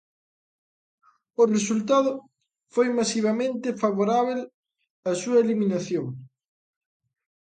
O 1.41 1.43
resultado 1.55 2.11
foi 2.73 2.87
masivamente 2.99 3.77
favorábel 3.83 4.39
á 5.09 5.11
súa 5.21 5.37
eliminación. 5.45 6.05